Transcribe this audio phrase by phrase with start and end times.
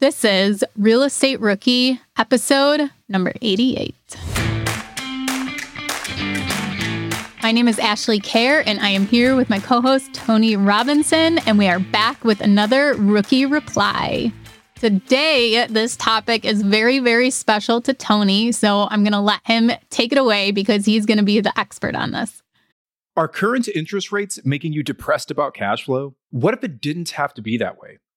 [0.00, 3.94] This is Real Estate Rookie, episode number 88.
[7.42, 11.36] My name is Ashley Kehr, and I am here with my co host, Tony Robinson,
[11.40, 14.32] and we are back with another rookie reply.
[14.76, 19.70] Today, this topic is very, very special to Tony, so I'm going to let him
[19.90, 22.42] take it away because he's going to be the expert on this.
[23.18, 26.14] Are current interest rates making you depressed about cash flow?
[26.30, 27.98] What if it didn't have to be that way?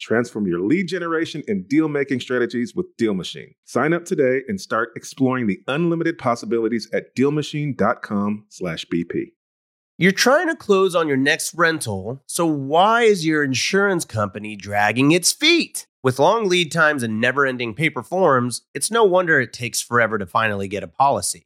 [0.00, 3.54] Transform your lead generation and deal making strategies with Deal Machine.
[3.64, 9.32] Sign up today and start exploring the unlimited possibilities at dealmachine.com/bp.
[9.98, 15.12] You're trying to close on your next rental, so why is your insurance company dragging
[15.12, 15.86] its feet?
[16.02, 20.18] With long lead times and never ending paper forms, it's no wonder it takes forever
[20.18, 21.45] to finally get a policy.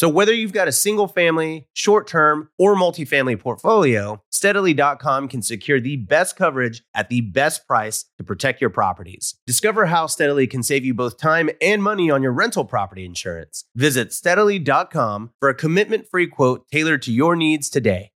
[0.00, 5.78] So whether you've got a single family, short term, or multifamily portfolio, steadily.com can secure
[5.78, 9.34] the best coverage at the best price to protect your properties.
[9.46, 13.66] Discover how Steadily can save you both time and money on your rental property insurance.
[13.76, 18.09] Visit steadily.com for a commitment free quote tailored to your needs today.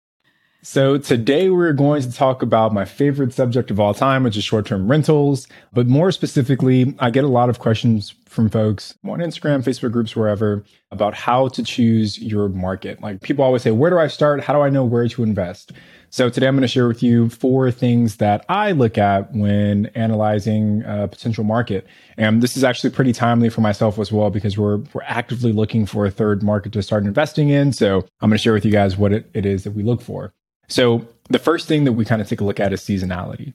[0.66, 4.44] So, today we're going to talk about my favorite subject of all time, which is
[4.44, 5.46] short term rentals.
[5.74, 10.16] But more specifically, I get a lot of questions from folks on Instagram, Facebook groups,
[10.16, 13.02] wherever about how to choose your market.
[13.02, 14.42] Like people always say, Where do I start?
[14.42, 15.72] How do I know where to invest?
[16.08, 19.86] So, today I'm going to share with you four things that I look at when
[19.94, 21.86] analyzing a potential market.
[22.16, 25.84] And this is actually pretty timely for myself as well because we're, we're actively looking
[25.84, 27.74] for a third market to start investing in.
[27.74, 30.00] So, I'm going to share with you guys what it, it is that we look
[30.00, 30.32] for.
[30.68, 33.54] So the first thing that we kind of take a look at is seasonality.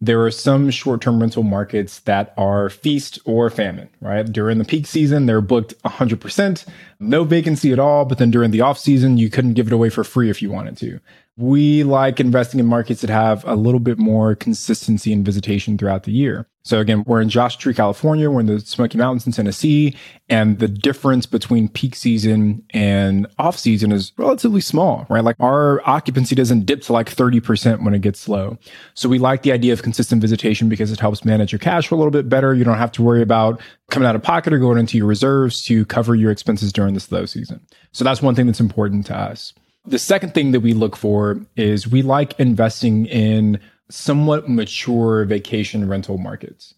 [0.00, 4.30] There are some short term rental markets that are feast or famine, right?
[4.30, 6.66] During the peak season, they're booked 100%,
[7.00, 8.04] no vacancy at all.
[8.04, 10.50] But then during the off season, you couldn't give it away for free if you
[10.50, 11.00] wanted to.
[11.38, 16.04] We like investing in markets that have a little bit more consistency and visitation throughout
[16.04, 16.48] the year.
[16.66, 18.28] So again, we're in Joshua Tree, California.
[18.28, 19.94] We're in the Smoky Mountains in Tennessee.
[20.28, 25.22] And the difference between peak season and off season is relatively small, right?
[25.22, 28.58] Like our occupancy doesn't dip to like 30% when it gets slow.
[28.94, 31.98] So we like the idea of consistent visitation because it helps manage your cash flow
[31.98, 32.52] a little bit better.
[32.52, 33.60] You don't have to worry about
[33.90, 37.00] coming out of pocket or going into your reserves to cover your expenses during the
[37.00, 37.60] slow season.
[37.92, 39.52] So that's one thing that's important to us.
[39.86, 45.88] The second thing that we look for is we like investing in somewhat mature vacation
[45.88, 46.74] rental markets.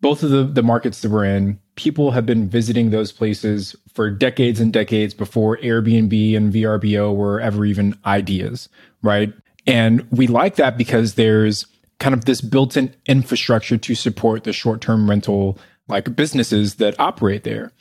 [0.00, 4.10] Both of the, the markets that we're in, people have been visiting those places for
[4.10, 8.68] decades and decades before Airbnb and VRBO were ever even ideas,
[9.02, 9.32] right?
[9.66, 11.66] And we like that because there's
[11.98, 17.72] kind of this built-in infrastructure to support the short-term rental like businesses that operate there.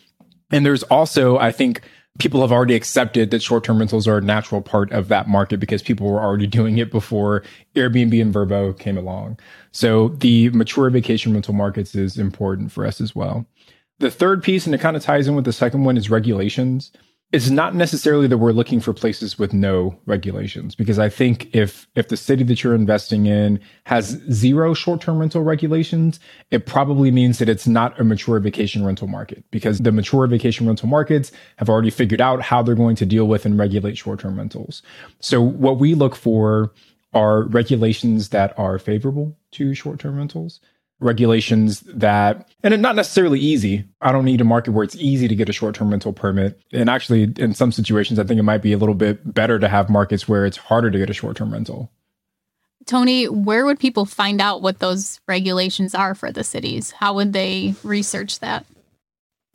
[0.52, 1.82] And there's also, I think,
[2.20, 5.82] people have already accepted that short-term rentals are a natural part of that market because
[5.82, 7.44] people were already doing it before
[7.76, 9.40] Airbnb and VRBO came along.
[9.72, 13.46] So the mature vacation rental markets is important for us as well.
[14.00, 16.92] The third piece, and it kind of ties in with the second one, is regulations
[17.32, 21.88] it's not necessarily that we're looking for places with no regulations because I think if
[21.96, 27.38] if the city that you're investing in has zero short-term rental regulations, it probably means
[27.38, 31.70] that it's not a mature vacation rental market because the mature vacation rental markets have
[31.70, 34.82] already figured out how they're going to deal with and regulate short-term rentals.
[35.20, 36.74] So what we look for
[37.14, 40.62] are regulations that are favorable to short-term rentals
[41.00, 43.86] regulations that, and it's not necessarily easy.
[44.02, 46.62] I don't need a market where it's easy to get a short term rental permit.
[46.72, 49.68] And actually, in some situations, I think it might be a little bit better to
[49.68, 51.92] have markets where it's harder to get a short term rental.
[52.86, 56.92] Tony, where would people find out what those regulations are for the cities?
[56.92, 58.66] How would they research that?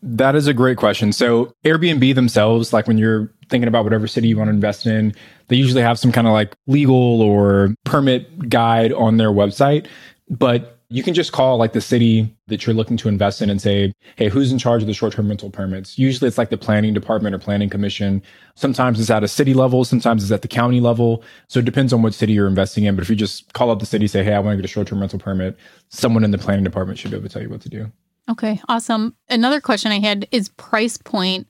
[0.02, 1.12] That is a great question.
[1.12, 5.14] So, Airbnb themselves, like when you're thinking about whatever city you want to invest in,
[5.48, 9.86] they usually have some kind of like legal or permit guide on their website.
[10.28, 13.60] But you can just call like the city that you're looking to invest in and
[13.60, 15.98] say, Hey, who's in charge of the short term rental permits?
[15.98, 18.22] Usually it's like the planning department or planning commission.
[18.54, 19.84] Sometimes it's at a city level.
[19.84, 21.24] Sometimes it's at the county level.
[21.48, 22.94] So it depends on what city you're investing in.
[22.94, 24.72] But if you just call up the city, say, Hey, I want to get a
[24.72, 25.58] short term rental permit,
[25.88, 27.90] someone in the planning department should be able to tell you what to do.
[28.30, 28.60] Okay.
[28.68, 29.16] Awesome.
[29.28, 31.48] Another question I had is price point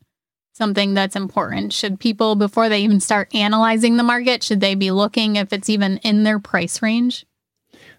[0.55, 1.75] something that's important?
[1.75, 5.69] Should people, before they even start analyzing the market, should they be looking if it's
[5.69, 7.27] even in their price range?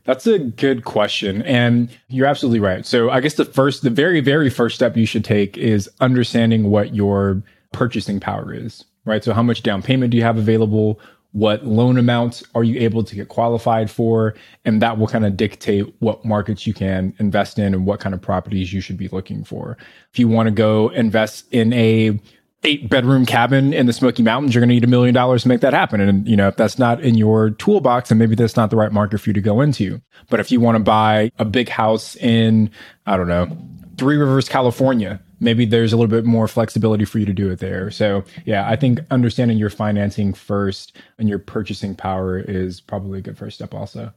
[0.06, 1.42] That's a good question.
[1.42, 2.86] And you're absolutely right.
[2.86, 6.70] So I guess the first, the very, very first step you should take is understanding
[6.70, 7.42] what your
[7.72, 9.24] purchasing power is, right?
[9.24, 11.00] So how much down payment do you have available?
[11.32, 14.36] What loan amounts are you able to get qualified for?
[14.64, 18.16] And that will kind of dictate what markets you can invest in and what kind
[18.16, 19.76] of properties you should be looking for.
[20.14, 22.20] If you want to go invest in a
[22.66, 25.48] eight bedroom cabin in the Smoky Mountains, you're going to need a million dollars to
[25.48, 26.02] make that happen.
[26.02, 28.92] And, you know, if that's not in your toolbox, then maybe that's not the right
[28.92, 30.02] market for you to go into.
[30.30, 32.72] But if you want to buy a big house in,
[33.06, 33.56] I don't know,
[33.98, 37.60] Three Rivers, California, maybe there's a little bit more flexibility for you to do it
[37.60, 37.92] there.
[37.92, 43.22] So, yeah, I think understanding your financing first and your purchasing power is probably a
[43.22, 44.12] good first step, also.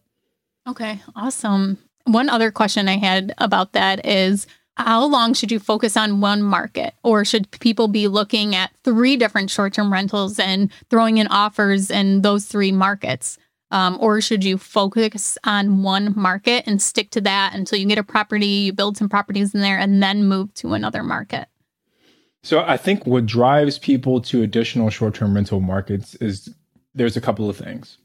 [0.67, 1.79] Okay, awesome.
[2.05, 4.47] One other question I had about that is
[4.79, 6.95] how long should you focus on one market?
[7.03, 12.23] Or should people be looking at three different short-term rentals and throwing in offers in
[12.23, 13.39] those three markets?
[13.71, 17.99] Um, or should you focus on one market and stick to that until you get
[17.99, 21.49] a property you build some properties in there and then move to another market?
[22.43, 26.49] So i think what drives people to additional short-term rental markets is
[26.95, 27.99] there's a couple of things.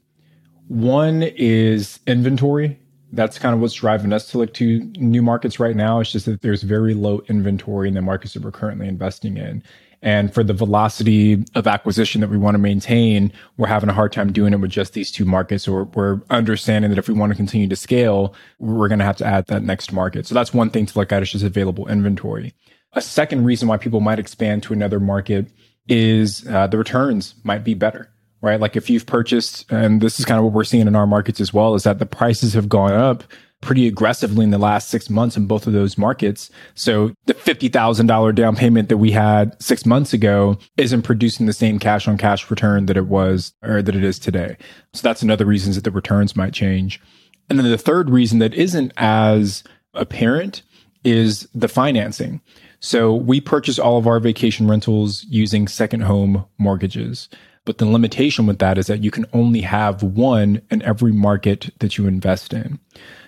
[0.68, 2.78] One is inventory
[3.14, 6.00] that's kind of what's driving us to look to new markets right now.
[6.00, 9.62] It's just that there's very low inventory in the markets that we're currently investing in.
[10.02, 14.12] And for the velocity of acquisition that we want to maintain, we're having a hard
[14.12, 15.66] time doing it with just these two markets.
[15.66, 19.16] We're, we're understanding that if we want to continue to scale, we're going to have
[19.18, 20.26] to add that next market.
[20.26, 22.52] So that's one thing to look at is just available inventory.
[22.92, 25.46] A second reason why people might expand to another market
[25.88, 28.10] is uh, the returns might be better
[28.44, 28.60] right?
[28.60, 31.40] Like if you've purchased, and this is kind of what we're seeing in our markets
[31.40, 33.24] as well, is that the prices have gone up
[33.62, 36.50] pretty aggressively in the last six months in both of those markets.
[36.74, 41.78] So the $50,000 down payment that we had six months ago isn't producing the same
[41.78, 44.58] cash on cash return that it was or that it is today.
[44.92, 47.00] So that's another reason that the returns might change.
[47.48, 50.62] And then the third reason that isn't as apparent
[51.02, 52.42] is the financing.
[52.80, 57.30] So we purchase all of our vacation rentals using second home mortgages.
[57.64, 61.70] But the limitation with that is that you can only have one in every market
[61.78, 62.78] that you invest in.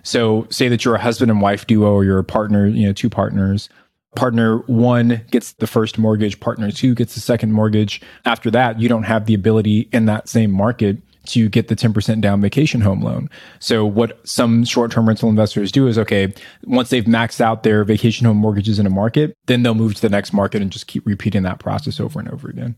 [0.03, 2.93] So say that you're a husband and wife duo or you're a partner, you know,
[2.93, 3.69] two partners.
[4.15, 8.01] Partner one gets the first mortgage, partner two gets the second mortgage.
[8.25, 12.21] After that, you don't have the ability in that same market to get the 10%
[12.21, 13.29] down vacation home loan.
[13.59, 16.33] So what some short-term rental investors do is okay,
[16.65, 20.03] once they've maxed out their vacation home mortgages in a market, then they'll move to
[20.03, 22.75] the next market and just keep repeating that process over and over again.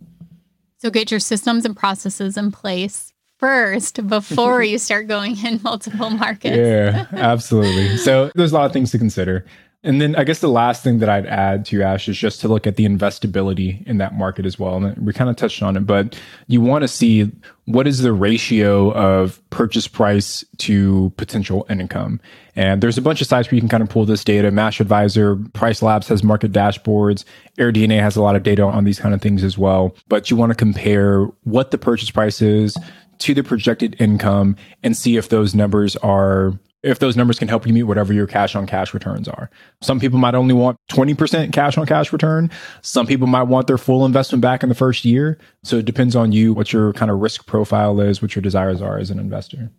[0.78, 6.10] So get your systems and processes in place first before you start going in multiple
[6.10, 6.56] markets.
[6.56, 7.96] yeah, absolutely.
[7.96, 9.44] So there's a lot of things to consider.
[9.84, 12.48] And then I guess the last thing that I'd add to Ash is just to
[12.48, 14.76] look at the investability in that market as well.
[14.76, 16.18] And we kind of touched on it, but
[16.48, 17.30] you want to see
[17.66, 22.20] what is the ratio of purchase price to potential income.
[22.56, 24.50] And there's a bunch of sites where you can kind of pull this data.
[24.50, 27.24] Mashvisor, Price Labs has market dashboards.
[27.56, 29.94] AirDNA has a lot of data on these kind of things as well.
[30.08, 32.76] But you want to compare what the purchase price is
[33.18, 37.66] to the projected income and see if those numbers are if those numbers can help
[37.66, 39.50] you meet whatever your cash on cash returns are.
[39.80, 42.50] Some people might only want 20% cash on cash return.
[42.82, 45.38] Some people might want their full investment back in the first year.
[45.64, 48.80] So it depends on you, what your kind of risk profile is, what your desires
[48.80, 49.70] are as an investor.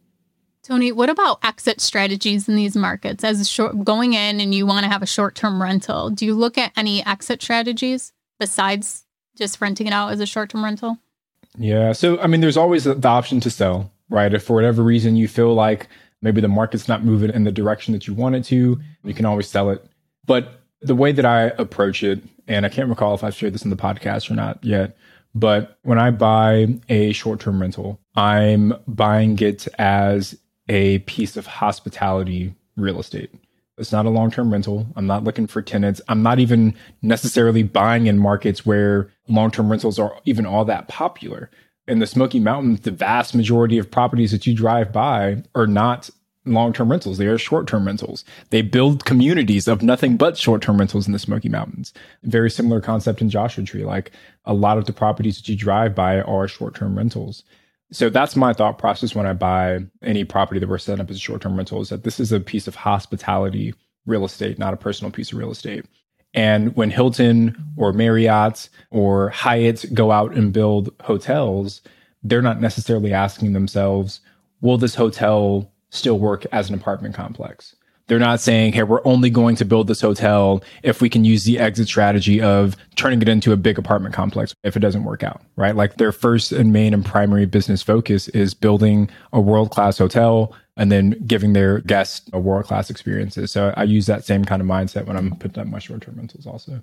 [0.61, 3.23] Tony, what about exit strategies in these markets?
[3.23, 6.35] As a short going in and you want to have a short-term rental, do you
[6.35, 10.97] look at any exit strategies besides just renting it out as a short-term rental?
[11.57, 11.93] Yeah.
[11.93, 14.33] So I mean there's always the option to sell, right?
[14.33, 15.87] If for whatever reason you feel like
[16.21, 19.25] maybe the market's not moving in the direction that you want it to, you can
[19.25, 19.85] always sell it.
[20.25, 23.63] But the way that I approach it, and I can't recall if I've shared this
[23.63, 24.97] in the podcast or not yet,
[25.35, 31.45] but when I buy a short term rental, I'm buying it as a piece of
[31.47, 33.31] hospitality real estate.
[33.77, 34.87] It's not a long term rental.
[34.95, 36.01] I'm not looking for tenants.
[36.09, 40.87] I'm not even necessarily buying in markets where long term rentals are even all that
[40.87, 41.49] popular
[41.89, 46.09] in the Smoky Mountains, the vast majority of properties that you drive by are not
[46.45, 47.17] long term rentals.
[47.17, 48.23] They are short term rentals.
[48.49, 51.93] They build communities of nothing but short term rentals in the Smoky Mountains.
[52.23, 53.83] Very similar concept in Joshua Tree.
[53.83, 54.11] Like
[54.45, 57.43] a lot of the properties that you drive by are short term rentals.
[57.91, 61.17] So that's my thought process when I buy any property that we're setting up as
[61.17, 63.73] a short term rental is that this is a piece of hospitality
[64.05, 65.85] real estate, not a personal piece of real estate.
[66.33, 71.81] And when Hilton or Marriott or Hyatt go out and build hotels,
[72.23, 74.19] they're not necessarily asking themselves,
[74.61, 77.75] will this hotel still work as an apartment complex?
[78.09, 81.43] They're not saying, hey, we're only going to build this hotel if we can use
[81.43, 85.21] the exit strategy of turning it into a big apartment complex if it doesn't work
[85.21, 85.75] out, right?
[85.75, 90.55] Like their first and main and primary business focus is building a world class hotel
[90.75, 93.51] and then giving their guests a world class experiences.
[93.51, 96.15] So I use that same kind of mindset when I'm putting up my short term
[96.17, 96.81] rentals also.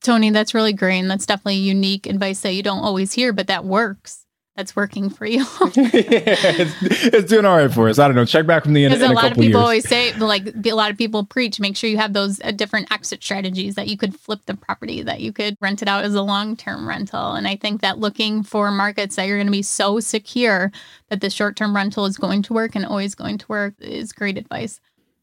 [0.00, 1.00] Tony, that's really great.
[1.00, 4.23] And that's definitely unique advice that you don't always hear, but that works
[4.56, 5.40] that's working for you.
[5.74, 7.98] yeah, it's, it's, doing all right for us.
[7.98, 8.24] I don't know.
[8.24, 8.94] Check back from the end.
[8.94, 11.76] Because a, a lot of people always say, like a lot of people preach, make
[11.76, 15.20] sure you have those uh, different exit strategies that you could flip the property, that
[15.20, 17.32] you could rent it out as a long term rental.
[17.32, 20.70] And I think that looking for markets that you're going to be so secure
[21.08, 24.12] that the short term rental is going to work and always going to work is
[24.12, 24.80] great advice.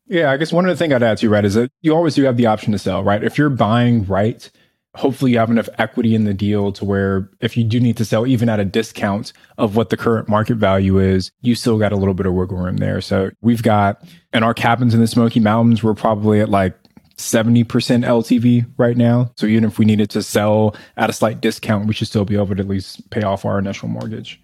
[0.08, 1.96] Yeah, I guess one of the things I'd add to, you, right, is that you
[1.96, 3.24] always do have the option to sell, right?
[3.24, 4.52] If you're buying right
[4.96, 8.06] hopefully you have enough equity in the deal to where if you do need to
[8.06, 11.94] sell even at a discount of what the current market value is, you still got
[11.94, 13.00] a little bit of wiggle room there.
[13.00, 16.78] So we've got in our cabins in the Smoky Mountains, we're probably at like
[17.18, 19.32] 70% LTV right now.
[19.38, 22.36] So even if we needed to sell at a slight discount, we should still be
[22.36, 24.42] able to at least pay off our initial mortgage.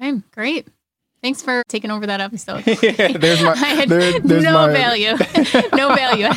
[0.00, 0.68] Okay, great.
[1.26, 2.64] Thanks for taking over that episode.
[2.82, 3.50] yeah, there's my.
[3.56, 4.72] I had there, no my...
[4.72, 5.10] value.
[5.74, 6.28] no value.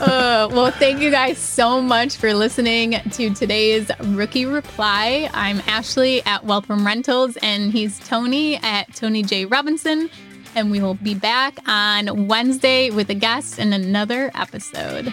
[0.00, 5.28] uh, well, thank you guys so much for listening to today's Rookie Reply.
[5.34, 9.44] I'm Ashley at Wealth from Rentals, and he's Tony at Tony J.
[9.44, 10.08] Robinson.
[10.54, 15.12] And we will be back on Wednesday with a guest in another episode.